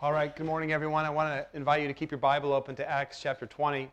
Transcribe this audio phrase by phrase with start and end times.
[0.00, 1.04] All right, good morning, everyone.
[1.04, 3.90] I want to invite you to keep your Bible open to Acts chapter 20.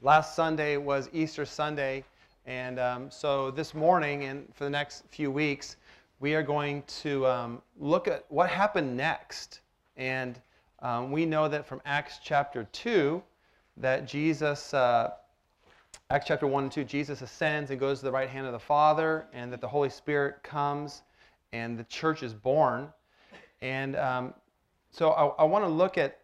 [0.00, 2.02] Last Sunday was Easter Sunday,
[2.46, 5.76] and um, so this morning and for the next few weeks,
[6.18, 9.60] we are going to um, look at what happened next.
[9.98, 10.40] And
[10.80, 13.22] um, we know that from Acts chapter 2
[13.76, 15.10] that Jesus, uh,
[16.08, 18.58] Acts chapter 1 and 2, Jesus ascends and goes to the right hand of the
[18.58, 21.02] Father, and that the Holy Spirit comes
[21.52, 22.88] and the church is born.
[23.60, 24.32] And um,
[24.90, 26.18] so I, I want to look at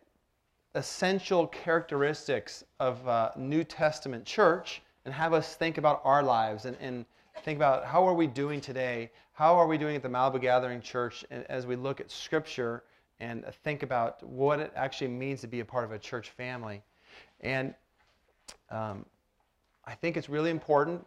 [0.74, 6.77] essential characteristics of uh, New Testament church and have us think about our lives and,
[6.80, 7.05] and
[7.42, 9.10] think about how are we doing today?
[9.32, 12.84] How are we doing at the Malibu Gathering Church as we look at Scripture
[13.20, 16.83] and think about what it actually means to be a part of a church family?
[17.41, 17.74] And
[18.70, 19.05] um,
[19.84, 21.05] I think it's really important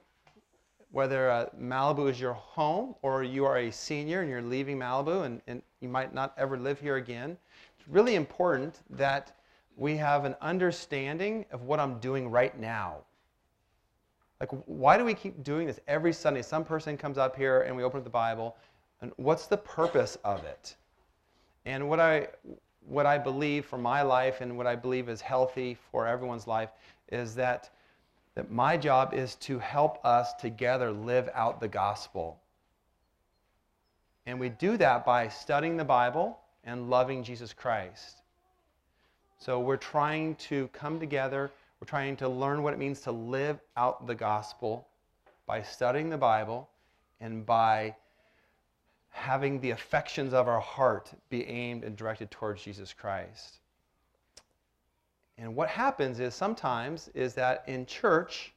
[0.97, 5.25] whether uh, Malibu is your home or you are a senior and you're leaving Malibu
[5.25, 7.37] and, and you might not ever live here again.
[7.77, 9.37] It's really important that
[9.75, 12.95] we have an understanding of what I'm doing right now.
[14.39, 16.41] Like, why do we keep doing this every Sunday?
[16.41, 18.57] Some person comes up here and we open up the Bible,
[18.99, 20.77] and what's the purpose of it?
[21.67, 22.29] And what I,
[22.87, 26.71] what I believe for my life and what I believe is healthy for everyone's life
[27.11, 27.69] is that
[28.37, 32.39] that my job is to help us together live out the gospel.
[34.27, 38.21] And we do that by studying the Bible and loving Jesus Christ.
[39.39, 41.49] So we're trying to come together,
[41.81, 44.87] we're trying to learn what it means to live out the gospel
[45.47, 46.69] by studying the Bible
[47.19, 47.95] and by
[49.09, 53.57] having the affections of our heart be aimed and directed towards Jesus Christ.
[55.37, 58.53] And what happens is sometimes is that in church,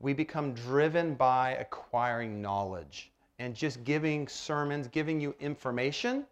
[0.00, 6.24] we become driven by acquiring knowledge and just giving sermons, giving you information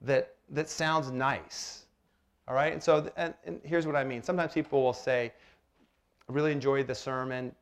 [0.00, 1.86] that, that sounds nice.
[2.48, 2.72] All right?
[2.72, 4.22] And so, and, and here's what I mean.
[4.22, 5.32] Sometimes people will say,
[6.28, 7.54] I really enjoyed the sermon.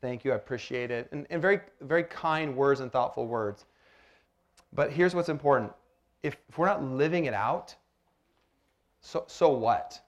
[0.00, 0.32] Thank you.
[0.32, 1.08] I appreciate it.
[1.12, 3.66] And, and very, very kind words and thoughtful words.
[4.72, 5.72] But here's what's important
[6.22, 7.74] if, if we're not living it out,
[9.00, 10.00] so, so what?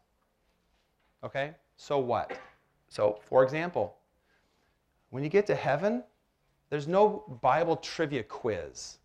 [1.24, 1.52] Okay?
[1.76, 2.38] So what?
[2.88, 3.96] So, for example,
[5.10, 6.02] when you get to heaven,
[6.70, 8.98] there's no Bible trivia quiz.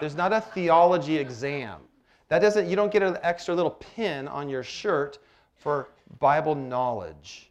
[0.00, 1.80] There's not a theology exam.
[2.28, 5.18] That doesn't you don't get an extra little pin on your shirt
[5.56, 7.50] for Bible knowledge.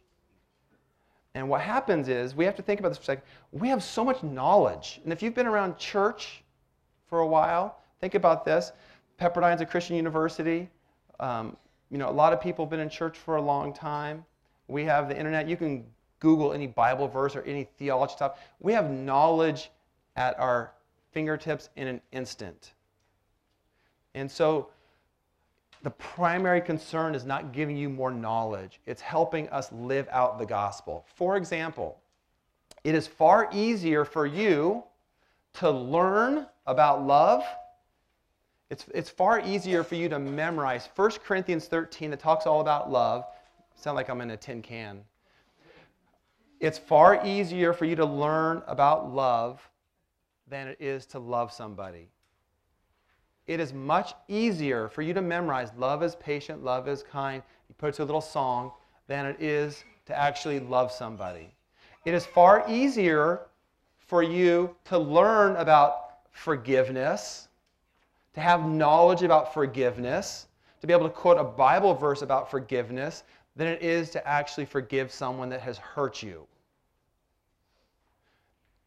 [1.34, 3.22] And what happens is we have to think about this for a second.
[3.52, 5.00] We have so much knowledge.
[5.04, 6.42] And if you've been around church
[7.06, 8.72] for a while, think about this.
[9.16, 10.68] Pepperdine's a Christian university.
[11.20, 11.56] Um,
[11.90, 14.24] you know, a lot of people have been in church for a long time.
[14.68, 15.48] We have the internet.
[15.48, 15.84] You can
[16.20, 18.38] Google any Bible verse or any theology stuff.
[18.60, 19.70] We have knowledge
[20.16, 20.72] at our
[21.12, 22.72] fingertips in an instant.
[24.14, 24.68] And so
[25.82, 30.46] the primary concern is not giving you more knowledge, it's helping us live out the
[30.46, 31.06] gospel.
[31.14, 31.98] For example,
[32.84, 34.84] it is far easier for you
[35.54, 37.44] to learn about love
[38.70, 42.90] it's, it's far easier for you to memorize 1 Corinthians 13 that talks all about
[42.90, 43.24] love.
[43.74, 45.00] Sound like I'm in a tin can.
[46.60, 49.60] It's far easier for you to learn about love
[50.46, 52.08] than it is to love somebody.
[53.48, 57.74] It is much easier for you to memorize love is patient, love is kind, you
[57.76, 58.70] put it to a little song,
[59.08, 61.52] than it is to actually love somebody.
[62.04, 63.46] It is far easier
[63.98, 67.48] for you to learn about forgiveness
[68.34, 70.46] to have knowledge about forgiveness,
[70.80, 73.24] to be able to quote a Bible verse about forgiveness,
[73.56, 76.46] than it is to actually forgive someone that has hurt you.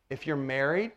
[0.10, 0.92] If you're married,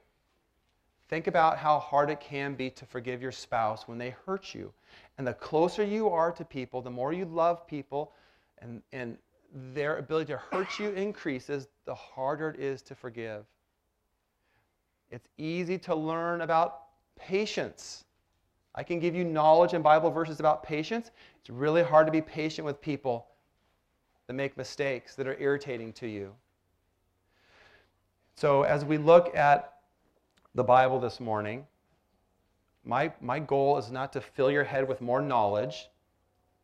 [1.09, 4.73] think about how hard it can be to forgive your spouse when they hurt you.
[5.19, 8.13] And the closer you are to people, the more you love people,
[8.59, 9.19] and, and
[9.75, 13.45] their ability to hurt you increases, the harder it is to forgive.
[15.11, 16.83] It's easy to learn about
[17.17, 18.06] patience
[18.77, 21.11] I can give you knowledge and Bible verses about patience.
[21.41, 23.27] It's really hard to be patient with people
[24.27, 26.33] that make mistakes, that are irritating to you.
[28.35, 29.79] So, as we look at
[30.55, 31.67] the Bible this morning,
[32.85, 35.89] my, my goal is not to fill your head with more knowledge,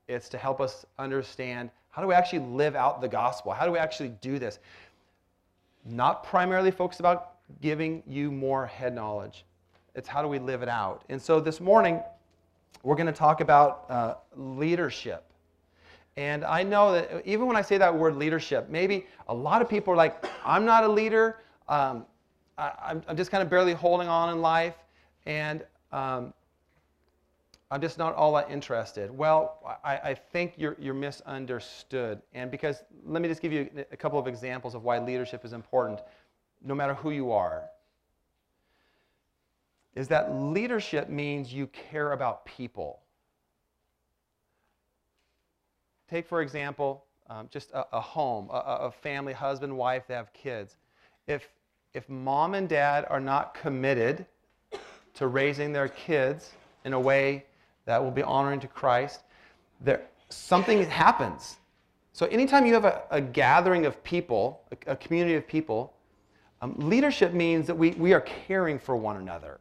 [0.06, 3.52] it's to help us understand how do we actually live out the gospel?
[3.52, 4.58] How do we actually do this?
[5.84, 9.44] Not primarily focused about giving you more head knowledge.
[9.94, 11.04] It's how do we live it out.
[11.08, 12.00] And so this morning,
[12.82, 15.24] we're going to talk about uh, leadership.
[16.16, 19.68] And I know that even when I say that word leadership, maybe a lot of
[19.68, 21.38] people are like, I'm not a leader.
[21.68, 22.06] Um,
[22.58, 24.74] I, am just kind of barely holding on in life.
[25.24, 26.34] And um,
[27.70, 29.10] I'm just not all that interested.
[29.10, 32.20] Well, I, I think you're, you're misunderstood.
[32.34, 35.54] And because, let me just give you a couple of examples of why leadership is
[35.54, 36.00] important,
[36.62, 37.64] no matter who you are.
[39.94, 43.00] Is that leadership means you care about people.
[46.08, 50.32] Take, for example, um, just a, a home, a, a family, husband, wife, they have
[50.32, 50.76] kids.
[51.26, 51.48] If,
[51.94, 54.26] if mom and dad are not committed
[55.14, 56.52] to raising their kids
[56.84, 57.44] in a way
[57.84, 59.20] that will be honoring to Christ,
[59.80, 61.56] there, something happens.
[62.12, 65.94] So, anytime you have a, a gathering of people, a, community of people,
[66.60, 69.60] um, leadership means that we, we are caring for one another.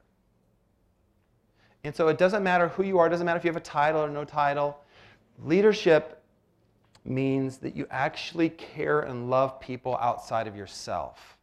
[1.83, 3.60] And so, it doesn't matter who you are, it doesn't matter if you have a
[3.60, 4.80] title or no title.
[5.44, 6.22] Leadership
[7.04, 11.38] means that you actually care and love people outside of yourself.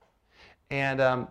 [0.71, 1.29] And um,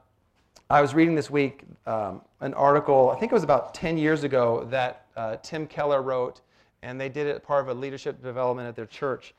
[0.69, 4.23] I was reading this week um, an article, I think it was about 10 years
[4.23, 6.41] ago, that uh, Tim Keller wrote,
[6.81, 9.33] and they did it part of a leadership development at their church.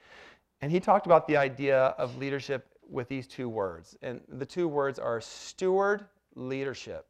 [0.63, 3.97] And he talked about the idea of leadership with these two words.
[4.03, 7.07] And the two words are steward leadership.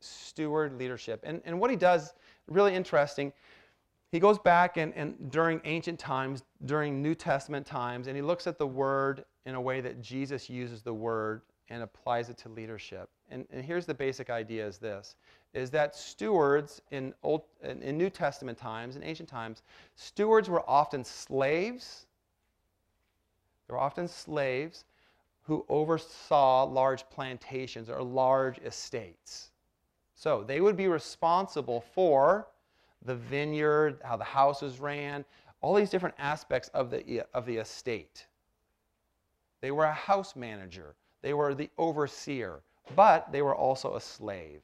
[0.00, 1.20] Steward leadership.
[1.24, 2.14] And, and what he does,
[2.46, 3.32] really interesting,
[4.10, 8.46] he goes back and, and during ancient times, during New Testament times, and he looks
[8.46, 12.48] at the word in a way that Jesus uses the word and applies it to
[12.48, 13.10] leadership.
[13.30, 15.16] And, and here's the basic idea is this,
[15.52, 19.62] is that stewards in, Old, in New Testament times, in ancient times,
[19.94, 22.06] stewards were often slaves.
[23.66, 24.84] They were often slaves
[25.42, 29.50] who oversaw large plantations or large estates.
[30.18, 32.48] So they would be responsible for
[33.04, 35.24] the vineyard, how the houses ran,
[35.60, 38.26] all these different aspects of the, of the estate.
[39.60, 40.96] They were a house manager.
[41.22, 42.62] They were the overseer,
[42.96, 44.60] but they were also a slave.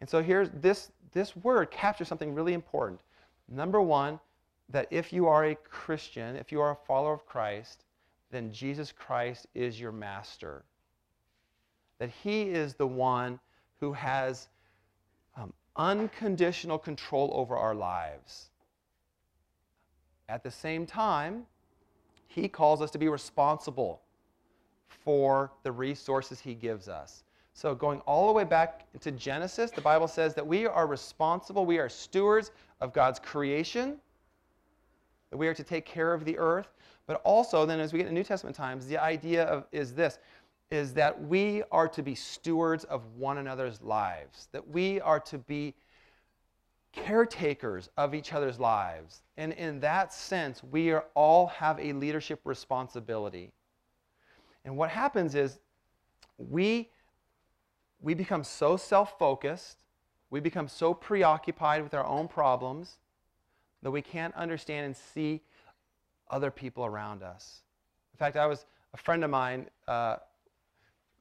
[0.00, 3.02] And so here's this, this word captures something really important.
[3.50, 4.18] Number one,
[4.70, 7.84] that if you are a Christian, if you are a follower of Christ,
[8.30, 10.64] then Jesus Christ is your master.
[11.98, 13.38] That he is the one
[13.78, 14.48] who has
[15.76, 18.50] unconditional control over our lives.
[20.28, 21.46] At the same time,
[22.26, 24.00] he calls us to be responsible
[24.88, 27.24] for the resources he gives us.
[27.54, 31.66] So, going all the way back to Genesis, the Bible says that we are responsible,
[31.66, 33.98] we are stewards of God's creation,
[35.30, 36.68] that we are to take care of the earth.
[37.06, 40.18] But also, then, as we get to New Testament times, the idea of, is this
[40.72, 45.36] is that we are to be stewards of one another's lives, that we are to
[45.36, 45.74] be
[46.92, 49.20] caretakers of each other's lives.
[49.36, 53.52] And in that sense, we are, all have a leadership responsibility.
[54.64, 55.58] And what happens is
[56.38, 56.88] we,
[58.00, 59.84] we become so self focused,
[60.30, 62.96] we become so preoccupied with our own problems
[63.82, 65.42] that we can't understand and see
[66.30, 67.60] other people around us.
[68.14, 68.64] In fact, I was
[68.94, 70.16] a friend of mine uh,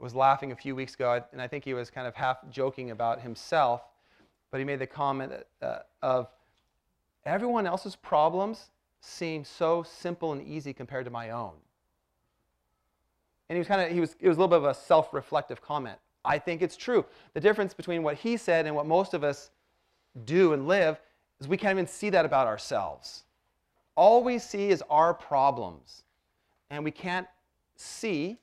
[0.02, 2.92] was laughing a few weeks ago, and I think he was kind of half joking
[2.92, 3.82] about himself,
[4.50, 5.32] but he made the comment
[5.62, 6.28] uh, of
[7.26, 11.54] everyone else's problems seem so simple and easy compared to my own.
[13.48, 15.14] And he was kind of, he was, it was a little bit of a self
[15.14, 16.00] reflective comment.
[16.24, 17.06] I think it's true.
[17.34, 19.50] The difference between what he said and what most of us
[20.26, 21.00] do and live
[21.40, 23.24] is we can't even see that about ourselves.
[23.96, 26.04] All we see is our problems.
[26.70, 27.28] And we can't
[27.76, 28.38] see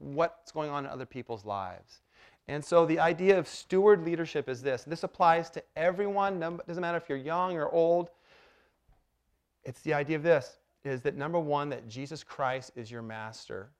[0.00, 2.00] what's going on in other people's lives.
[2.46, 4.84] And so the idea of steward leadership is this.
[4.84, 8.10] This applies to everyone, doesn't matter if you're young or old.
[9.64, 13.70] It's the idea of this is that number one, that Jesus Christ is your master,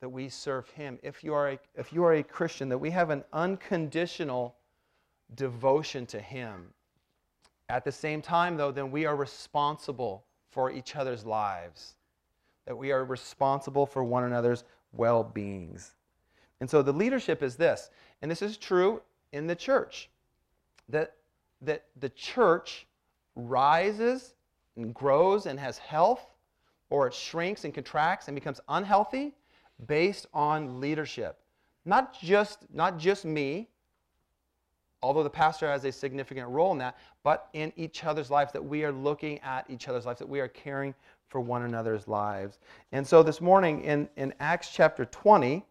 [0.00, 0.98] that we serve him.
[1.02, 4.56] If you are a, if you are a Christian, that we have an unconditional
[5.36, 6.66] devotion to him.
[7.68, 11.94] At the same time, though, then we are responsible for each other's lives,
[12.66, 15.94] that we are responsible for one another's well beings.
[16.60, 20.10] And so the leadership is this, and this is true in the church,
[20.88, 21.16] that,
[21.60, 22.86] that the church
[23.34, 24.34] rises
[24.76, 26.24] and grows and has health,
[26.90, 29.34] or it shrinks and contracts and becomes unhealthy
[29.86, 31.38] based on leadership.
[31.84, 33.68] Not just, not just me,
[35.02, 38.64] although the pastor has a significant role in that, but in each other's lives, that
[38.64, 40.94] we are looking at each other's lives, that we are caring
[41.28, 42.58] for one another's lives.
[42.92, 45.64] And so this morning in, in Acts chapter 20,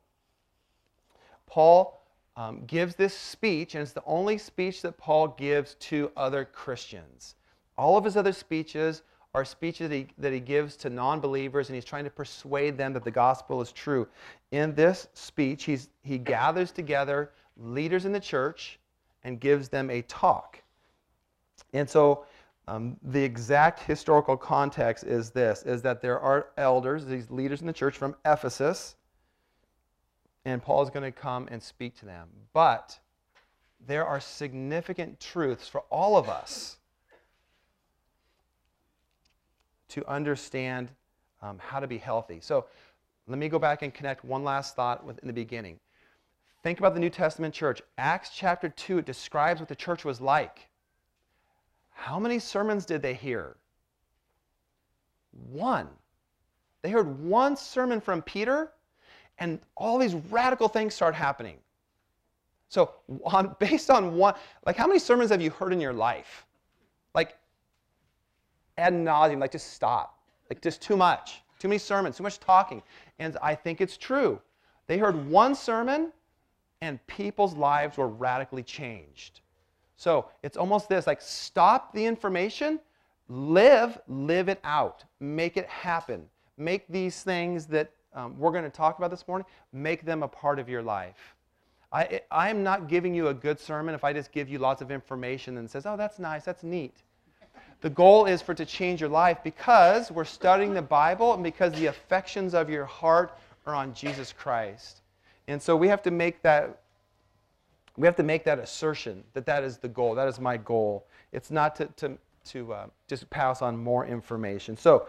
[1.46, 2.02] Paul
[2.36, 7.36] um, gives this speech, and it's the only speech that Paul gives to other Christians.
[7.78, 11.70] All of his other speeches are speeches that he, that he gives to non believers,
[11.70, 14.08] and he's trying to persuade them that the gospel is true.
[14.52, 18.80] In this speech, he's, he gathers together leaders in the church
[19.24, 20.62] and gives them a talk.
[21.74, 22.26] And so
[22.68, 27.68] um, the exact historical context is this is that there are elders, these leaders in
[27.68, 28.96] the church from Ephesus,
[30.46, 32.28] and Paul is going to come and speak to them.
[32.54, 33.00] But
[33.88, 36.78] there are significant truths for all of us
[39.90, 40.90] to understand
[41.42, 42.40] um, how to be healthy.
[42.42, 42.66] So
[43.28, 45.80] let me go back and connect one last thought in the beginning.
[46.64, 47.82] Think about the New Testament church.
[47.98, 50.70] Acts chapter 2, it describes what the church was like.
[51.90, 53.58] How many sermons did they hear?
[55.50, 55.88] One.
[56.82, 58.72] They heard one sermon from Peter,
[59.40, 61.58] and all these radical things start happening.
[62.70, 62.92] So,
[63.24, 66.46] on, based on one, like how many sermons have you heard in your life?
[67.14, 67.38] Like,
[68.78, 70.20] ad nauseum, like just stop.
[70.50, 71.42] Like, just too much.
[71.60, 72.82] Too many sermons, too much talking.
[73.20, 74.42] And I think it's true.
[74.88, 76.12] They heard one sermon,
[76.82, 79.42] and people's lives were radically changed.
[79.96, 82.80] So it's almost this like stop the information,
[83.30, 86.26] live, live it out, make it happen.
[86.58, 90.28] Make these things that um, we're going to talk about this morning, make them a
[90.28, 91.36] part of your life.
[91.94, 94.92] I, I'm not giving you a good sermon if I just give you lots of
[94.92, 96.96] information and says, oh, that's nice, that's neat.
[97.82, 101.44] The goal is for it to change your life because we're studying the Bible and
[101.44, 105.01] because the affections of your heart are on Jesus Christ.
[105.52, 106.80] And so we have to make that
[107.98, 110.16] we have to make that assertion that that is the goal.
[110.16, 111.06] That is my goal.
[111.34, 114.78] It's not to, to, to uh, just pass on more information.
[114.78, 115.08] So,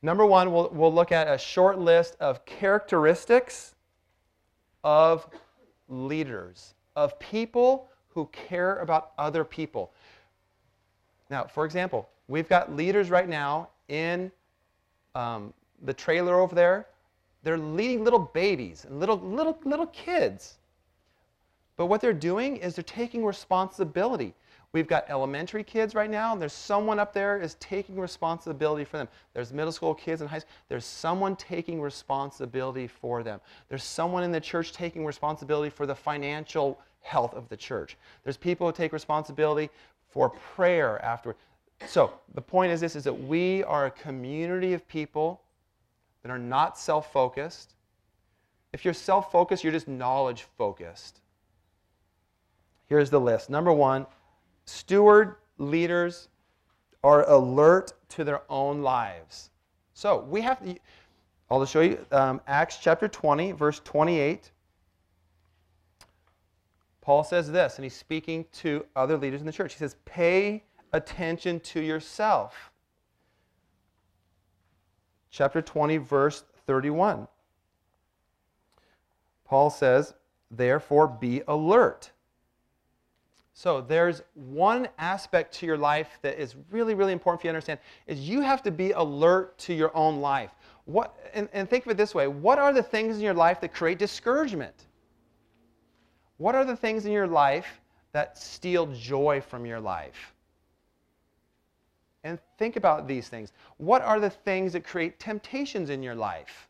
[0.00, 3.74] number one, we'll, we'll look at a short list of characteristics
[4.84, 5.26] of
[5.88, 9.92] leaders, of people who care about other people.
[11.30, 14.30] Now, for example, we've got leaders right now in
[15.16, 16.86] um, the trailer over there.
[17.42, 20.58] They're leading little babies and little, little, little kids.
[21.76, 24.34] But what they're doing is they're taking responsibility.
[24.72, 28.98] We've got elementary kids right now, and there's someone up there is taking responsibility for
[28.98, 29.08] them.
[29.32, 30.50] There's middle school kids and high school.
[30.68, 33.40] There's someone taking responsibility for them.
[33.70, 37.96] There's someone in the church taking responsibility for the financial health of the church.
[38.24, 39.70] There's people who take responsibility
[40.10, 41.36] for prayer afterward.
[41.86, 45.40] So the point is this is that we are a community of people
[46.22, 47.74] that are not self-focused.
[48.72, 51.20] If you're self-focused, you're just knowledge focused.
[52.86, 53.50] Here's the list.
[53.50, 54.06] Number one,
[54.64, 56.28] steward leaders
[57.04, 59.50] are alert to their own lives.
[59.94, 60.76] So we have to,
[61.50, 64.50] I'll just show you um, Acts chapter 20, verse 28.
[67.00, 69.72] Paul says this, and he's speaking to other leaders in the church.
[69.72, 72.70] He says, Pay attention to yourself.
[75.30, 77.28] Chapter 20, verse 31.
[79.44, 80.14] Paul says,
[80.50, 82.10] Therefore, be alert
[83.58, 87.56] so there's one aspect to your life that is really, really important for you to
[87.56, 90.52] understand is you have to be alert to your own life.
[90.84, 93.60] What, and, and think of it this way what are the things in your life
[93.62, 94.86] that create discouragement?
[96.36, 97.80] What are the things in your life
[98.12, 100.36] that steal joy from your life?
[102.24, 103.52] And think about these things.
[103.76, 106.68] What are the things that create temptations in your life?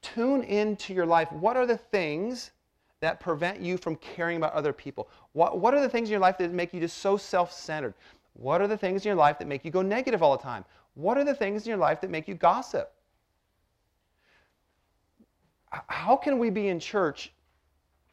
[0.00, 1.30] Tune into your life.
[1.32, 2.52] What are the things
[3.00, 5.08] that prevent you from caring about other people?
[5.32, 7.94] What, what are the things in your life that make you just so self centered?
[8.34, 10.64] What are the things in your life that make you go negative all the time?
[10.94, 12.92] What are the things in your life that make you gossip?
[15.70, 17.32] How can we be in church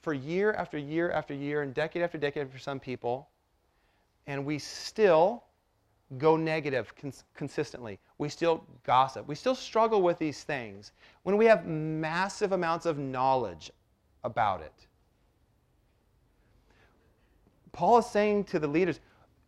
[0.01, 3.29] for year after year after year and decade after decade for some people,
[4.27, 5.43] and we still
[6.17, 7.99] go negative cons- consistently.
[8.17, 9.27] We still gossip.
[9.27, 10.91] We still struggle with these things
[11.23, 13.71] when we have massive amounts of knowledge
[14.23, 14.87] about it.
[17.71, 18.99] Paul is saying to the leaders,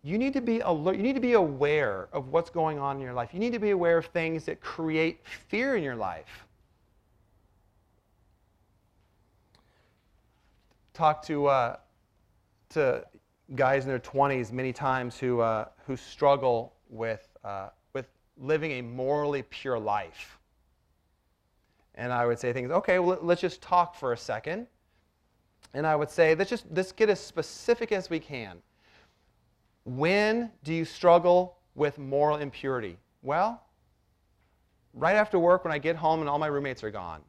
[0.01, 3.01] you need to be alert, you need to be aware of what's going on in
[3.01, 3.33] your life.
[3.33, 6.45] You need to be aware of things that create fear in your life.
[10.93, 11.77] Talk to, uh,
[12.69, 13.05] to
[13.53, 18.81] guys in their 20s many times who, uh, who struggle with, uh, with living a
[18.81, 20.39] morally pure life
[21.95, 24.67] and I would say things, okay, well, let's just talk for a second.
[25.73, 28.57] And I would say, let's just let's get as specific as we can.
[29.85, 32.97] When do you struggle with moral impurity?
[33.21, 33.61] Well,
[34.93, 37.21] right after work when I get home and all my roommates are gone.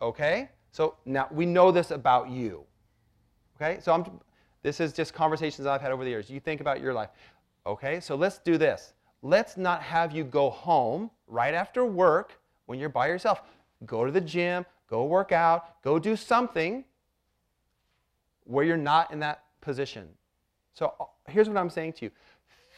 [0.00, 0.50] Okay?
[0.72, 2.64] So now we know this about you.
[3.56, 3.78] Okay?
[3.80, 4.20] So I'm,
[4.66, 6.28] this is just conversations I've had over the years.
[6.28, 7.10] You think about your life.
[7.66, 8.00] Okay?
[8.00, 8.94] So let's do this.
[9.22, 13.42] Let's not have you go home right after work when you're by yourself.
[13.84, 16.84] Go to the gym, go work out, go do something
[18.42, 20.08] where you're not in that position.
[20.74, 22.10] So uh, here's what I'm saying to you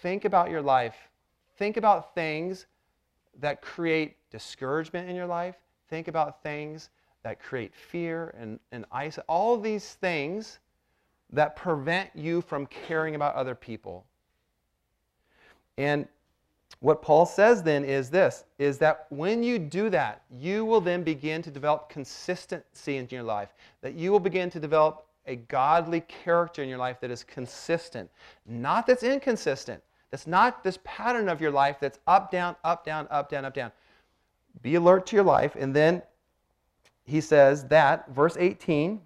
[0.02, 0.96] think about your life,
[1.56, 2.66] think about things
[3.40, 5.54] that create discouragement in your life,
[5.88, 6.90] think about things
[7.22, 10.58] that create fear and, and ice, all these things
[11.32, 14.04] that prevent you from caring about other people.
[15.76, 16.08] And
[16.80, 21.02] what Paul says then is this is that when you do that, you will then
[21.02, 26.00] begin to develop consistency in your life, that you will begin to develop a godly
[26.02, 28.08] character in your life that is consistent,
[28.46, 29.82] not that's inconsistent.
[30.10, 33.52] That's not this pattern of your life that's up, down, up, down, up, down, up,
[33.52, 33.70] down.
[34.62, 35.54] Be alert to your life.
[35.58, 36.02] And then
[37.04, 39.00] he says that, verse 18,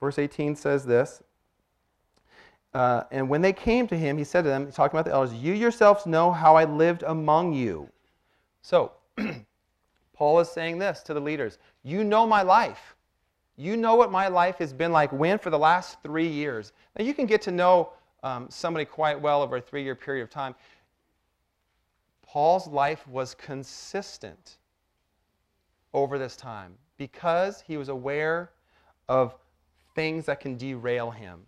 [0.00, 1.22] verse 18 says this.
[2.72, 5.12] Uh, and when they came to him, he said to them, he's talking about the
[5.12, 7.88] elders, You yourselves know how I lived among you.
[8.62, 8.92] So,
[10.14, 12.94] Paul is saying this to the leaders You know my life.
[13.56, 16.72] You know what my life has been like when for the last three years.
[16.96, 17.90] Now, you can get to know
[18.22, 20.54] um, somebody quite well over a three year period of time.
[22.22, 24.58] Paul's life was consistent
[25.92, 28.50] over this time because he was aware
[29.08, 29.34] of
[30.00, 31.40] things that can derail him.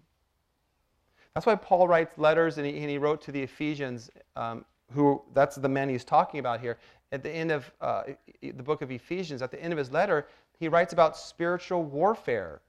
[1.33, 5.23] That's why Paul writes letters, and he, and he wrote to the Ephesians, um, who
[5.33, 6.77] that's the men he's talking about here.
[7.13, 8.03] At the end of uh,
[8.43, 10.29] the book of Ephesians, at the end of his letter,
[10.59, 12.61] he writes about spiritual warfare.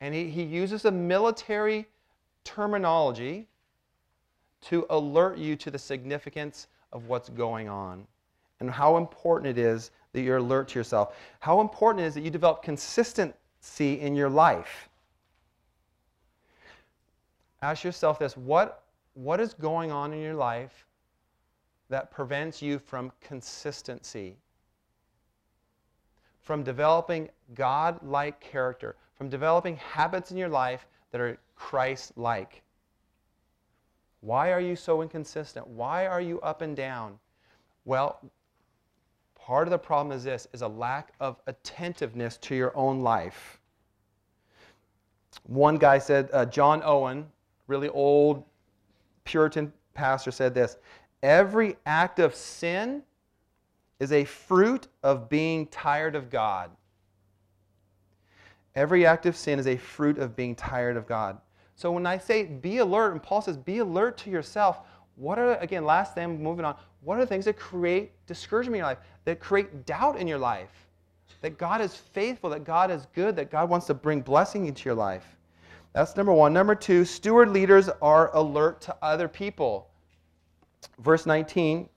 [0.00, 1.86] And he, he uses a military
[2.42, 3.46] terminology
[4.62, 8.04] to alert you to the significance of what's going on
[8.58, 11.14] and how important it is that you're alert to yourself.
[11.38, 12.64] How important it is that you develop
[13.68, 14.88] consistency in your life.
[17.62, 18.82] Ask yourself this what,
[19.14, 20.86] what is going on in your life
[21.90, 24.36] that prevents you from consistency?
[26.40, 32.62] From developing God like character, from developing habits in your life that are Christ like.
[34.20, 35.66] Why are you so inconsistent?
[35.66, 37.18] Why are you up and down?
[37.84, 38.20] Well,
[39.36, 43.57] part of the problem is this is a lack of attentiveness to your own life.
[45.44, 47.26] One guy said, uh, John Owen,
[47.66, 48.44] really old
[49.24, 50.76] Puritan pastor, said this
[51.22, 53.02] Every act of sin
[54.00, 56.70] is a fruit of being tired of God.
[58.74, 61.38] Every act of sin is a fruit of being tired of God.
[61.74, 64.80] So when I say be alert, and Paul says be alert to yourself,
[65.16, 68.78] what are, again, last thing, moving on, what are the things that create discouragement in
[68.78, 70.87] your life, that create doubt in your life?
[71.40, 74.84] That God is faithful, that God is good, that God wants to bring blessing into
[74.84, 75.36] your life.
[75.92, 76.52] That's number one.
[76.52, 79.88] Number two, steward leaders are alert to other people.
[80.98, 81.88] Verse 19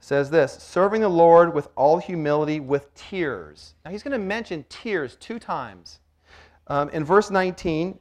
[0.00, 3.74] says this serving the Lord with all humility with tears.
[3.84, 6.00] Now he's going to mention tears two times.
[6.68, 7.98] Um, in verse 19,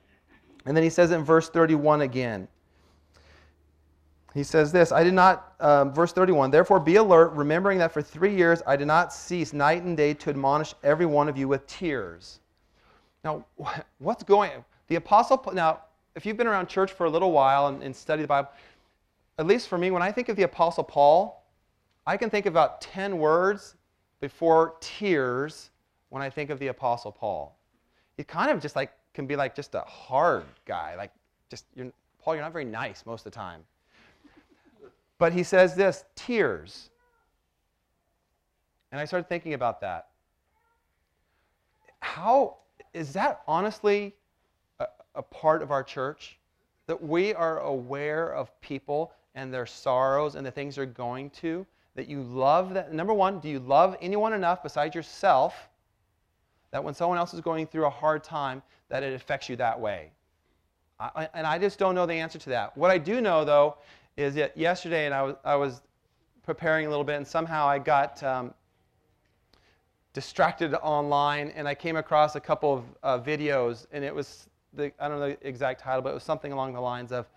[0.66, 2.48] and then he says in verse 31 again.
[4.38, 8.04] He says this I did not, um, verse 31, therefore be alert, remembering that for
[8.04, 11.48] three years I did not cease night and day to admonish every one of you
[11.48, 12.40] with tears.
[13.24, 13.46] Now,
[13.98, 14.52] what's going
[14.90, 15.82] The apostle, now,
[16.16, 18.50] if you've been around church for a little while and, and studied the Bible,
[19.40, 21.44] at least for me, when I think of the apostle Paul,
[22.06, 23.76] I can think about 10 words
[24.22, 25.72] before tears
[26.10, 27.58] when I think of the apostle Paul.
[28.18, 30.96] He kind of just like can be like just a hard guy.
[30.96, 31.12] Like,
[31.50, 33.64] just, you're, Paul, you're not very nice most of the time.
[35.20, 36.90] But he says this tears.
[38.92, 40.08] And I started thinking about that.
[42.00, 42.58] How
[42.94, 44.16] is that honestly
[44.80, 46.38] a, a part of our church?
[46.86, 51.66] That we are aware of people and their sorrows and the things they're going to?
[51.96, 52.94] That you love that?
[52.94, 55.70] Number one, do you love anyone enough besides yourself
[56.72, 59.80] that when someone else is going through a hard time, that it affects you that
[59.80, 60.12] way?
[61.00, 62.76] I, and I just don't know the answer to that.
[62.78, 63.78] What I do know, though,
[64.18, 65.82] is that yesterday, and I was, I was
[66.44, 68.54] preparing a little bit, and somehow I got um,
[70.14, 74.92] distracted online, and I came across a couple of uh, videos, and it was the,
[75.00, 77.28] I don't know the exact title, but it was something along the lines of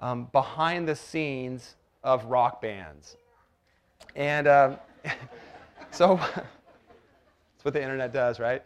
[0.00, 3.16] um, behind the scenes of rock bands.
[4.16, 4.78] And um,
[5.90, 8.62] so that's what the internet does, right?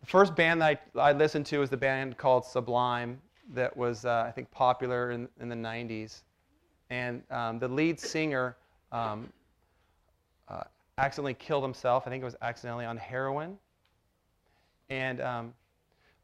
[0.00, 3.20] The first band that I, I listened to was the band called Sublime
[3.52, 6.22] that was, uh, I think, popular in, in the 90s.
[6.94, 8.56] And um, the lead singer
[8.92, 9.28] um,
[10.48, 10.62] uh,
[10.96, 12.04] accidentally killed himself.
[12.06, 13.58] I think it was accidentally on heroin.
[14.90, 15.54] And um,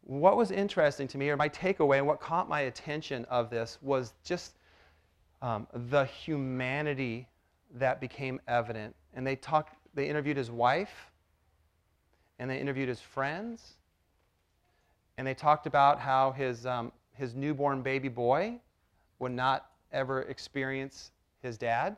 [0.03, 3.79] what was interesting to me, or my takeaway, and what caught my attention of this,
[3.83, 4.55] was just
[5.43, 7.27] um, the humanity
[7.75, 8.95] that became evident.
[9.15, 11.11] And they talked, they interviewed his wife,
[12.39, 13.75] and they interviewed his friends,
[15.19, 18.61] and they talked about how his, um, his newborn baby boy
[19.19, 21.97] would not ever experience his dad.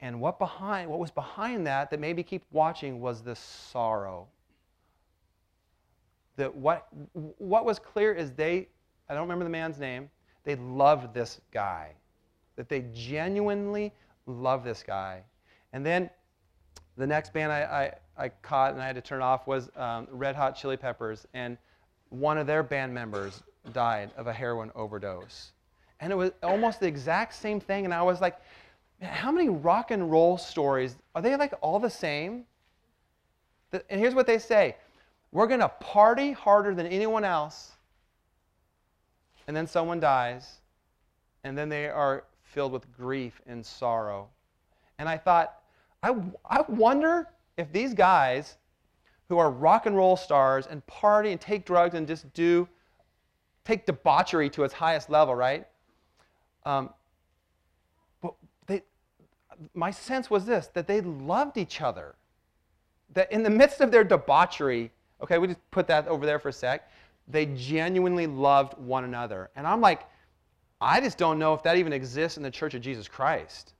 [0.00, 4.28] And what behind what was behind that that made me keep watching was the sorrow.
[6.36, 8.68] That what what was clear is they
[9.08, 10.08] I don't remember the man's name.
[10.44, 11.94] They loved this guy.
[12.56, 13.92] That they genuinely
[14.26, 15.22] loved this guy.
[15.72, 16.10] And then
[16.96, 20.06] the next band I, I, I caught and I had to turn off was um,
[20.10, 21.26] Red Hot Chili Peppers.
[21.34, 21.58] And
[22.10, 25.52] one of their band members died of a heroin overdose.
[26.00, 27.84] And it was almost the exact same thing.
[27.84, 28.38] And I was like,
[29.02, 32.44] how many rock and roll stories are they like all the same?
[33.72, 34.76] And here's what they say
[35.32, 37.72] We're going to party harder than anyone else,
[39.46, 40.60] and then someone dies,
[41.44, 44.28] and then they are filled with grief and sorrow.
[44.98, 45.54] And I thought,
[46.02, 46.14] I,
[46.48, 48.56] I wonder if these guys
[49.28, 52.66] who are rock and roll stars and party and take drugs and just do,
[53.64, 55.66] take debauchery to its highest level, right?
[56.68, 56.90] Um,
[59.74, 62.14] my sense was this that they loved each other.
[63.14, 66.50] That in the midst of their debauchery, okay, we just put that over there for
[66.50, 66.90] a sec,
[67.26, 69.50] they genuinely loved one another.
[69.56, 70.06] And I'm like,
[70.80, 73.72] I just don't know if that even exists in the Church of Jesus Christ.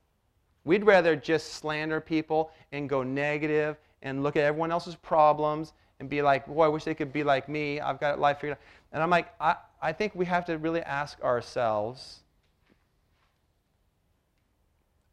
[0.65, 6.09] We'd rather just slander people and go negative and look at everyone else's problems and
[6.09, 7.79] be like, boy, I wish they could be like me.
[7.79, 8.63] I've got life figured out.
[8.91, 12.21] And I'm like, I, I think we have to really ask ourselves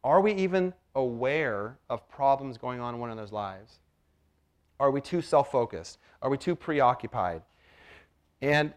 [0.06, 3.80] are we even aware of problems going on in one another's lives?
[4.78, 5.98] Are we too self focused?
[6.22, 7.42] Are we too preoccupied?
[8.40, 8.72] And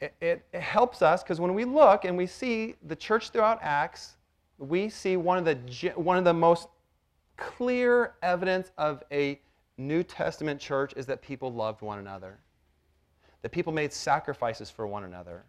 [0.00, 3.58] it, it, it helps us because when we look and we see the church throughout
[3.60, 4.18] Acts,
[4.58, 6.68] we see one of the, one of the most
[7.36, 9.40] clear evidence of a
[9.78, 12.38] New Testament church is that people loved one another,
[13.42, 15.44] that people made sacrifices for one another.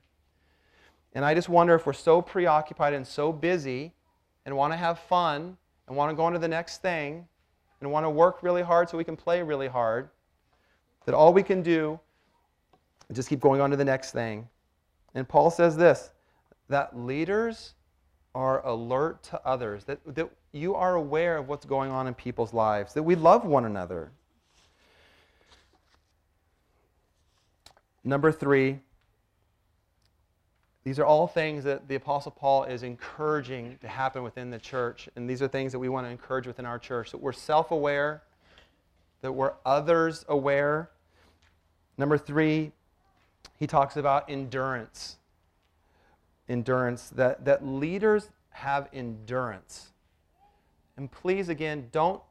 [1.13, 3.93] And I just wonder if we're so preoccupied and so busy
[4.47, 5.57] and want to have fun
[5.87, 7.27] and want to go on to the next thing
[7.81, 10.09] and want to work really hard so we can play really hard,
[11.05, 11.99] that all we can do
[13.09, 14.47] is just keep going on to the next thing.
[15.15, 16.11] And Paul says this
[16.69, 17.73] that leaders
[18.33, 22.53] are alert to others, that, that you are aware of what's going on in people's
[22.53, 24.11] lives, that we love one another.
[28.05, 28.79] Number three,
[30.87, 35.09] these are all things that the Apostle Paul is encouraging to happen within the church.
[35.17, 37.71] And these are things that we want to encourage within our church that we're self
[37.71, 38.23] aware,
[39.19, 40.89] that we're others aware.
[41.97, 42.71] Number three,
[43.57, 45.17] he talks about endurance.
[46.47, 49.89] Endurance, that, that leaders have endurance.
[50.95, 52.21] And please, again, don't,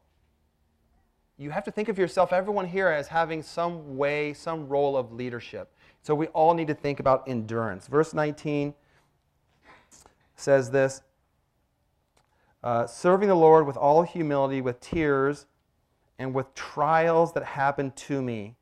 [1.37, 5.13] you have to think of yourself, everyone here, as having some way, some role of
[5.13, 5.71] leadership.
[6.07, 7.87] So we all need to think about endurance.
[7.87, 8.73] Verse 19
[10.37, 11.01] says this
[12.63, 15.47] uh, serving the Lord with all humility, with tears,
[16.17, 18.55] and with trials that happen to me.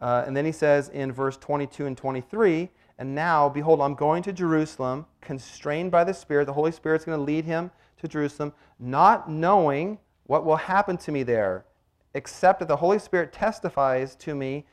[0.00, 4.24] Uh, and then he says in verse 22 and 23, and now, behold, I'm going
[4.24, 6.46] to Jerusalem, constrained by the Spirit.
[6.46, 11.12] The Holy Spirit's going to lead him to Jerusalem, not knowing what will happen to
[11.12, 11.64] me there,
[12.12, 14.66] except that the Holy Spirit testifies to me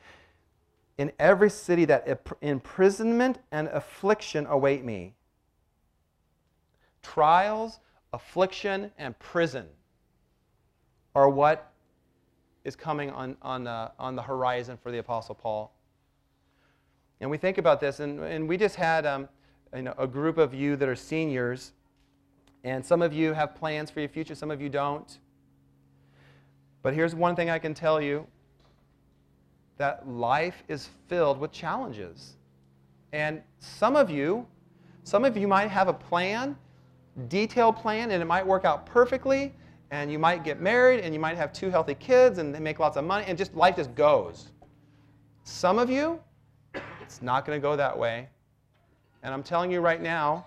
[1.00, 2.06] in every city that
[2.42, 5.14] imprisonment and affliction await me.
[7.02, 7.80] Trials,
[8.12, 9.64] affliction, and prison
[11.14, 11.72] are what
[12.64, 15.72] is coming on, on, uh, on the horizon for the Apostle Paul.
[17.22, 19.26] And we think about this, and, and we just had um,
[19.74, 21.72] you know, a group of you that are seniors,
[22.62, 25.18] and some of you have plans for your future, some of you don't.
[26.82, 28.26] But here's one thing I can tell you
[29.80, 32.36] that life is filled with challenges.
[33.14, 34.46] And some of you,
[35.04, 36.54] some of you might have a plan,
[37.28, 39.54] detailed plan, and it might work out perfectly,
[39.90, 42.78] and you might get married, and you might have two healthy kids, and they make
[42.78, 44.50] lots of money, and just life just goes.
[45.44, 46.20] Some of you,
[47.00, 48.28] it's not going to go that way.
[49.22, 50.46] And I'm telling you right now,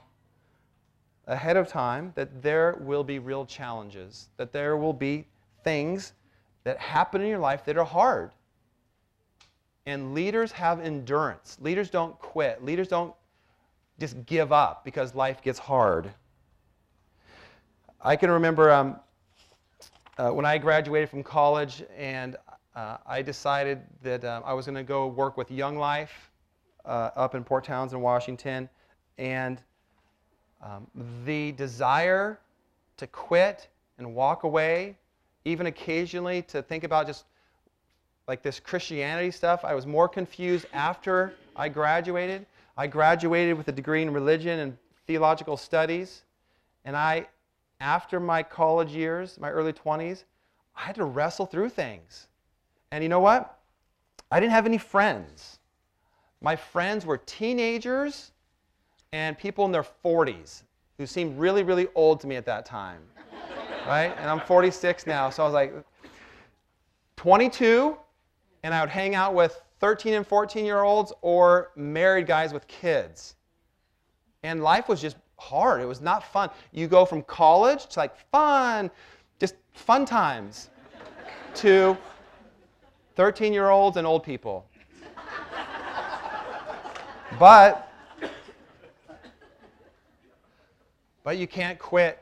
[1.26, 5.26] ahead of time, that there will be real challenges, that there will be
[5.64, 6.14] things
[6.66, 8.30] that happen in your life that are hard.
[9.86, 11.58] And leaders have endurance.
[11.62, 12.64] Leaders don't quit.
[12.64, 13.14] Leaders don't
[14.00, 16.10] just give up because life gets hard.
[18.02, 18.98] I can remember um,
[20.18, 22.38] uh, when I graduated from college and
[22.76, 26.32] uh, I decided that uh, I was going to go work with Young Life
[26.86, 28.68] uh, up in Port Townsend, Washington.
[29.18, 29.62] And
[30.62, 30.88] um,
[31.26, 32.40] the desire
[32.98, 33.68] to quit
[33.98, 34.98] and walk away,
[35.46, 37.26] even occasionally to think about just
[38.28, 39.66] like this Christianity stuff.
[39.66, 42.46] I was more confused after I graduated.
[42.78, 46.24] I graduated with a degree in religion and theological studies.
[46.86, 47.28] And I,
[47.80, 50.24] after my college years, my early 20s,
[50.76, 52.28] I had to wrestle through things.
[52.92, 53.60] And you know what?
[54.32, 55.60] I didn't have any friends.
[56.42, 58.32] My friends were teenagers
[59.12, 60.64] and people in their 40s
[60.98, 63.02] who seemed really, really old to me at that time.
[63.88, 64.16] right?
[64.18, 65.74] And I'm 46 now, so I was like
[67.18, 67.98] 22,
[68.64, 72.66] and I would hang out with 13 and 14 year olds or married guys with
[72.68, 73.36] kids.
[74.44, 75.82] And life was just hard.
[75.82, 76.50] It was not fun.
[76.72, 78.90] You go from college to like fun,
[79.40, 80.70] just fun times,
[81.56, 81.98] to
[83.16, 84.66] 13 year olds and old people.
[87.40, 87.90] But
[91.24, 92.22] but you can't quit.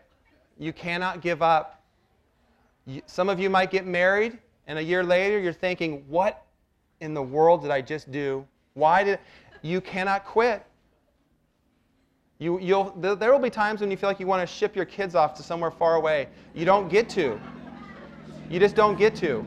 [0.58, 1.84] You cannot give up.
[2.86, 4.40] You, some of you might get married
[4.72, 6.46] and a year later you're thinking, "What
[7.02, 8.48] in the world did I just do?
[8.74, 9.20] Why did
[9.62, 10.66] you cannot quit?"
[12.40, 14.86] You, you'll, there will be times when you feel like you want to ship your
[14.86, 16.30] kids off to somewhere far away.
[16.56, 17.38] You don't get to.
[18.50, 19.46] You just don't get to.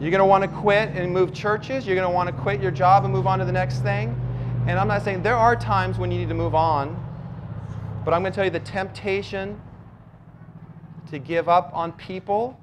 [0.00, 1.86] You're going to want to quit and move churches.
[1.86, 4.18] You're going to want to quit your job and move on to the next thing.
[4.66, 6.96] And I'm not saying there are times when you need to move on,
[8.02, 9.60] but I'm going to tell you the temptation
[11.10, 12.58] to give up on people,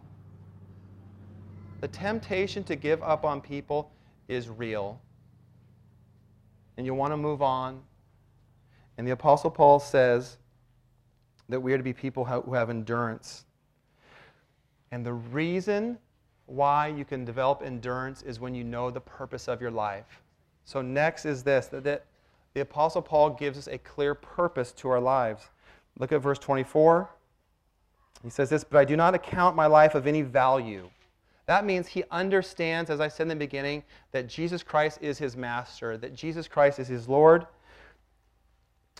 [1.82, 3.92] the temptation to give up on people
[4.28, 5.00] is real.
[6.78, 7.82] And you want to move on.
[8.98, 10.38] And the Apostle Paul says
[11.50, 13.46] that we are to be people who have endurance.
[14.92, 15.98] And the reason
[16.46, 20.24] why you can develop endurance is when you know the purpose of your life.
[20.66, 22.06] So, next is this that,
[22.54, 25.48] the Apostle Paul gives us a clear purpose to our lives.
[26.00, 27.08] Look at verse 24.
[28.24, 30.90] He says this, but I do not account my life of any value.
[31.48, 35.36] That means he understands, as I said in the beginning, that Jesus Christ is his
[35.36, 37.48] master, that Jesus Christ is his Lord,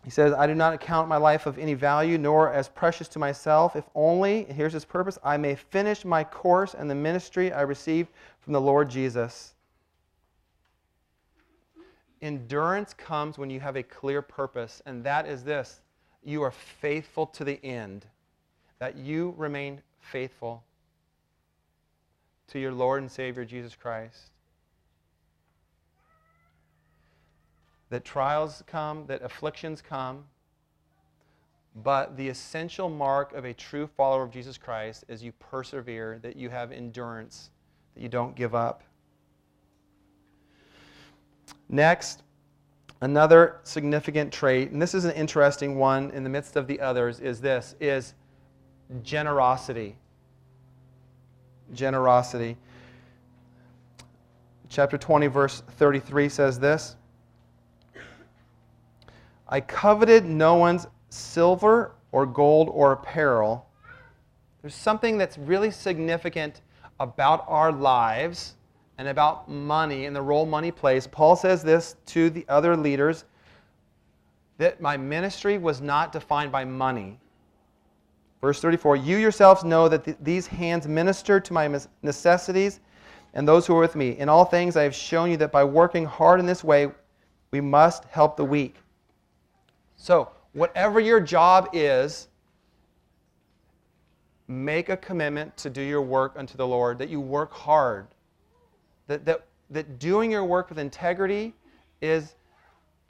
[0.04, 3.20] he says, I do not account my life of any value, nor as precious to
[3.20, 7.62] myself, if only, here's his purpose, I may finish my course and the ministry I
[7.62, 9.54] received from the Lord Jesus.
[12.22, 15.82] Endurance comes when you have a clear purpose, and that is this.
[16.24, 18.06] You are faithful to the end,
[18.80, 20.64] that you remain faithful
[22.48, 24.32] to your Lord and Savior Jesus Christ.
[27.90, 30.26] that trials come, that afflictions come.
[31.84, 36.36] But the essential mark of a true follower of Jesus Christ is you persevere, that
[36.36, 37.52] you have endurance,
[37.94, 38.84] that you don't give up.
[41.70, 42.24] Next,
[43.02, 47.20] another significant trait, and this is an interesting one in the midst of the others,
[47.20, 48.16] is this is
[49.04, 49.98] generosity.
[51.74, 52.58] Generosity.
[54.70, 56.96] Chapter 20, verse 33 says this.
[59.48, 63.66] I coveted no one's silver or gold or apparel.
[64.62, 66.62] There's something that's really significant
[67.00, 68.56] about our lives
[68.98, 71.08] and about money and the role money plays.
[71.08, 73.26] Paul says this to the other leaders
[74.58, 77.20] that my ministry was not defined by money.
[78.42, 82.80] Verse 34 You yourselves know that th- these hands minister to my necessities
[83.34, 84.18] and those who are with me.
[84.18, 86.92] In all things, I have shown you that by working hard in this way,
[87.52, 88.76] we must help the weak.
[89.96, 92.28] So, whatever your job is,
[94.48, 98.08] make a commitment to do your work unto the Lord, that you work hard.
[99.08, 101.54] That, that, that doing your work with integrity
[102.02, 102.36] is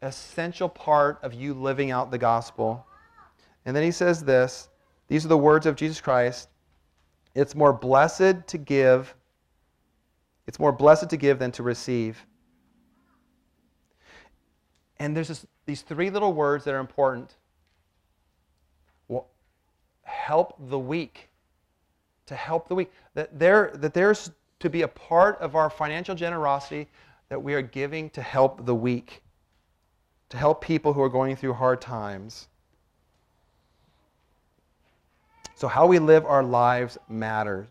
[0.01, 2.85] essential part of you living out the gospel.
[3.65, 4.69] And then he says this
[5.07, 6.49] these are the words of Jesus Christ.
[7.35, 9.13] It's more blessed to give.
[10.47, 12.25] It's more blessed to give than to receive.
[14.99, 17.35] And there's this these three little words that are important.
[19.07, 19.27] Well,
[20.03, 21.29] help the weak.
[22.27, 22.91] To help the weak.
[23.13, 26.87] That, there, that there's to be a part of our financial generosity
[27.29, 29.21] that we are giving to help the weak,
[30.29, 32.47] to help people who are going through hard times.
[35.57, 37.65] So, how we live our lives matters.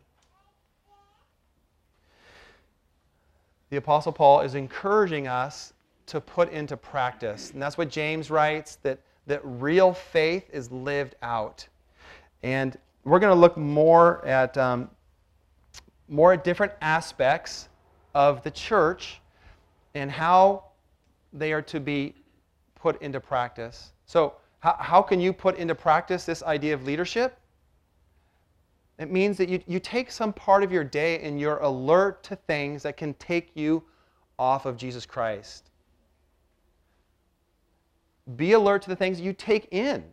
[3.71, 5.73] The Apostle Paul is encouraging us
[6.07, 7.53] to put into practice.
[7.53, 11.69] And that's what James writes that, that real faith is lived out.
[12.43, 14.91] And we're going to look more at um,
[16.09, 17.69] more at different aspects
[18.17, 19.21] of the church
[19.95, 20.65] and how
[21.33, 22.17] they are to be
[22.75, 23.93] put into practice.
[24.07, 27.39] So, how, how can you put into practice this idea of leadership?
[28.99, 32.37] It means that you, you take some part of your day and you're alert to
[32.37, 33.83] things that can take you
[34.39, 35.71] off of Jesus Christ.
[38.37, 40.05] Be alert to the things you take in.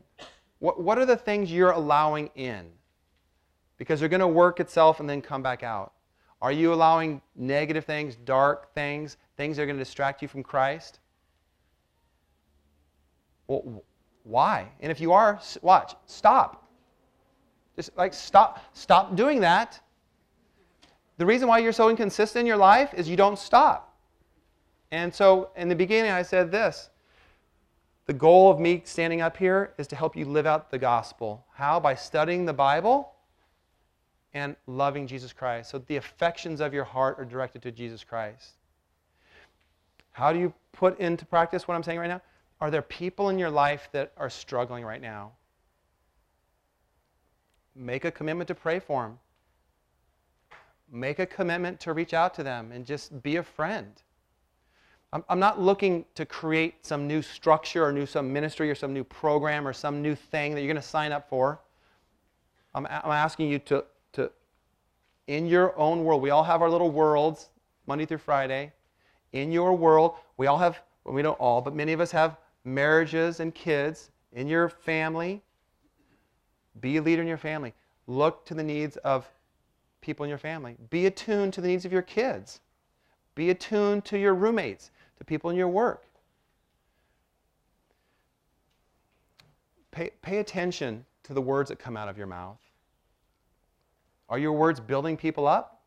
[0.59, 2.65] What, what are the things you're allowing in?
[3.77, 5.93] Because they're going to work itself and then come back out.
[6.41, 10.43] Are you allowing negative things, dark things, things that are going to distract you from
[10.43, 10.99] Christ?
[13.47, 13.83] Well,
[14.23, 14.67] why?
[14.81, 16.62] And if you are, watch, stop.
[17.75, 19.79] Just like stop, stop doing that.
[21.17, 23.97] The reason why you're so inconsistent in your life is you don't stop.
[24.91, 26.89] And so in the beginning, I said this
[28.05, 31.45] the goal of me standing up here is to help you live out the gospel.
[31.53, 31.79] How?
[31.79, 33.13] By studying the Bible
[34.33, 35.69] and loving Jesus Christ.
[35.69, 38.53] So the affections of your heart are directed to Jesus Christ.
[40.11, 42.21] How do you put into practice what I'm saying right now?
[42.59, 45.31] Are there people in your life that are struggling right now?
[47.75, 49.19] Make a commitment to pray for them.
[50.91, 53.91] Make a commitment to reach out to them and just be a friend.
[55.11, 58.93] I'm, I'm not looking to create some new structure or new some ministry or some
[58.93, 61.59] new program or some new thing that you're going to sign up for.
[62.75, 64.31] I'm, I'm asking you to, to,
[65.27, 67.49] in your own world, we all have our little worlds,
[67.85, 68.71] Monday through Friday.
[69.31, 72.37] In your world, we all have, well, we don't all, but many of us have
[72.65, 74.09] marriages and kids.
[74.31, 75.41] In your family,
[76.81, 77.73] be a leader in your family.
[78.07, 79.29] Look to the needs of
[80.01, 80.75] people in your family.
[80.89, 82.59] Be attuned to the needs of your kids.
[83.35, 86.05] Be attuned to your roommates, to people in your work.
[89.91, 92.57] Pay, pay attention to the words that come out of your mouth.
[94.29, 95.81] Are your words building people up?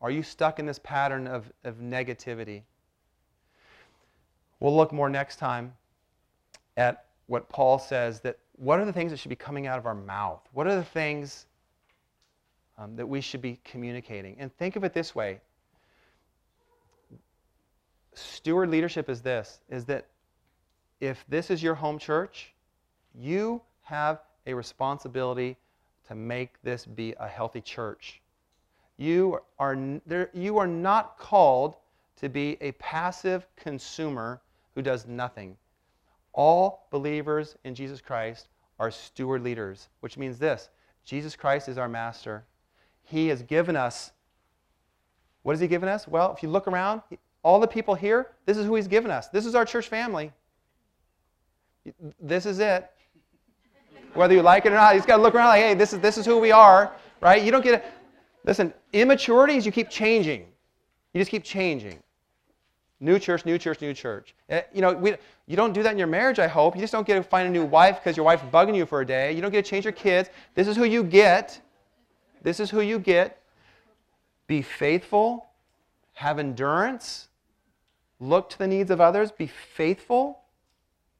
[0.00, 2.62] Are you stuck in this pattern of, of negativity?
[4.60, 5.72] We'll look more next time
[6.76, 9.86] at what Paul says that what are the things that should be coming out of
[9.86, 10.40] our mouth?
[10.52, 11.46] What are the things
[12.78, 14.36] um, that we should be communicating?
[14.38, 15.40] And think of it this way
[18.14, 20.06] steward leadership is this is that
[21.00, 22.54] if this is your home church,
[23.14, 25.56] you have a responsibility
[26.08, 28.20] to make this be a healthy church.
[28.96, 31.76] You are, there, you are not called
[32.16, 34.40] to be a passive consumer
[34.74, 35.56] who does nothing.
[36.34, 40.68] All believers in Jesus Christ are steward leaders, which means this
[41.04, 42.44] Jesus Christ is our master.
[43.04, 44.12] He has given us,
[45.42, 46.08] what has He given us?
[46.08, 47.02] Well, if you look around,
[47.42, 49.28] all the people here, this is who He's given us.
[49.28, 50.32] This is our church family.
[52.20, 52.90] This is it.
[54.14, 55.92] Whether you like it or not, you just got to look around like, hey, this
[55.92, 57.42] is, this is who we are, right?
[57.42, 57.84] You don't get it.
[58.44, 60.46] Listen, immaturity is you keep changing.
[61.12, 62.02] You just keep changing.
[63.04, 64.34] New church, new church, new church.
[64.48, 65.14] Eh, you know, we,
[65.46, 66.74] you don't do that in your marriage, I hope.
[66.74, 69.02] You just don't get to find a new wife because your wife's bugging you for
[69.02, 69.30] a day.
[69.32, 70.30] You don't get to change your kids.
[70.54, 71.60] This is who you get.
[72.40, 73.42] This is who you get.
[74.46, 75.48] Be faithful,
[76.14, 77.28] have endurance,
[78.20, 80.40] look to the needs of others, be faithful,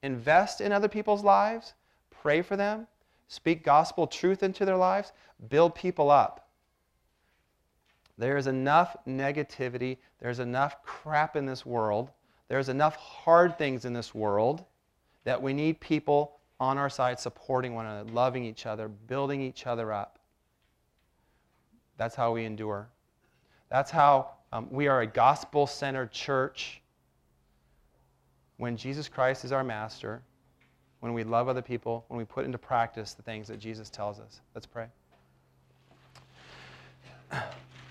[0.02, 1.74] invest in other people's lives,
[2.10, 2.86] pray for them,
[3.28, 5.12] speak gospel truth into their lives,
[5.50, 6.43] build people up.
[8.16, 12.10] There's enough negativity, there's enough crap in this world,
[12.48, 14.64] there's enough hard things in this world
[15.24, 19.66] that we need people on our side supporting one another, loving each other, building each
[19.66, 20.18] other up.
[21.96, 22.88] That's how we endure.
[23.70, 26.80] That's how um, we are a gospel centered church.
[28.56, 30.22] When Jesus Christ is our master,
[31.00, 34.20] when we love other people, when we put into practice the things that Jesus tells
[34.20, 34.40] us.
[34.54, 34.86] Let's pray.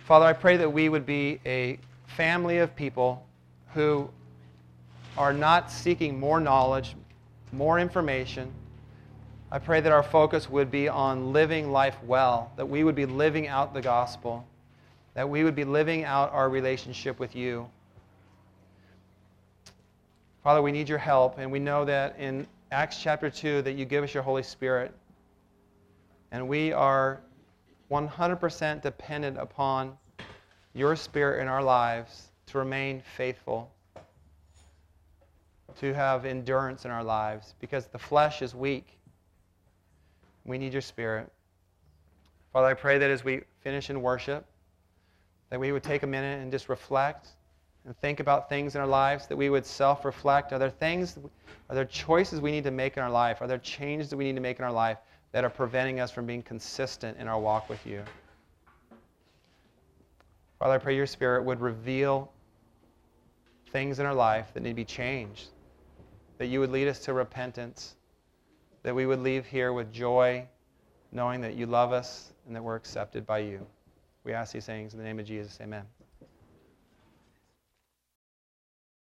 [0.03, 3.25] Father, I pray that we would be a family of people
[3.73, 4.09] who
[5.17, 6.95] are not seeking more knowledge,
[7.53, 8.51] more information.
[9.49, 13.05] I pray that our focus would be on living life well, that we would be
[13.05, 14.45] living out the gospel,
[15.13, 17.69] that we would be living out our relationship with you.
[20.43, 23.85] Father, we need your help, and we know that in Acts chapter 2 that you
[23.85, 24.93] give us your Holy Spirit.
[26.33, 27.21] And we are
[27.93, 29.95] 100% dependent upon
[30.73, 33.71] your spirit in our lives to remain faithful,
[35.79, 38.97] to have endurance in our lives, because the flesh is weak.
[40.43, 41.31] We need your spirit.
[42.51, 44.43] Father, I pray that as we finish in worship,
[45.51, 47.27] that we would take a minute and just reflect
[47.85, 50.51] and think about things in our lives, that we would self reflect.
[50.51, 51.19] Are there things,
[51.69, 53.41] are there choices we need to make in our life?
[53.41, 54.97] Are there changes that we need to make in our life
[55.33, 58.03] that are preventing us from being consistent in our walk with you.
[60.59, 62.31] Father, I pray your Spirit would reveal
[63.71, 65.49] things in our life that need to be changed,
[66.37, 67.95] that you would lead us to repentance,
[68.83, 70.47] that we would leave here with joy,
[71.11, 73.65] knowing that you love us and that we're accepted by you.
[74.23, 75.57] We ask these things in the name of Jesus.
[75.61, 75.83] Amen.